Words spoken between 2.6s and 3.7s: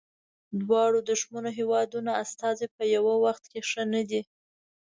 په یوه وخت کې